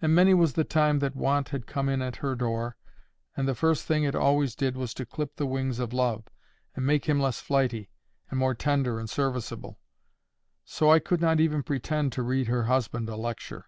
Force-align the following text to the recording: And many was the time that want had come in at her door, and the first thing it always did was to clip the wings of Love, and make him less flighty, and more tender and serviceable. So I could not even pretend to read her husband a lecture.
And 0.00 0.12
many 0.12 0.34
was 0.34 0.54
the 0.54 0.64
time 0.64 0.98
that 0.98 1.14
want 1.14 1.50
had 1.50 1.68
come 1.68 1.88
in 1.88 2.02
at 2.02 2.16
her 2.16 2.34
door, 2.34 2.76
and 3.36 3.46
the 3.46 3.54
first 3.54 3.86
thing 3.86 4.02
it 4.02 4.16
always 4.16 4.56
did 4.56 4.76
was 4.76 4.92
to 4.94 5.06
clip 5.06 5.36
the 5.36 5.46
wings 5.46 5.78
of 5.78 5.92
Love, 5.92 6.24
and 6.74 6.84
make 6.84 7.04
him 7.04 7.20
less 7.20 7.40
flighty, 7.40 7.88
and 8.28 8.40
more 8.40 8.56
tender 8.56 8.98
and 8.98 9.08
serviceable. 9.08 9.78
So 10.64 10.90
I 10.90 10.98
could 10.98 11.20
not 11.20 11.38
even 11.38 11.62
pretend 11.62 12.10
to 12.14 12.24
read 12.24 12.48
her 12.48 12.64
husband 12.64 13.08
a 13.08 13.14
lecture. 13.14 13.66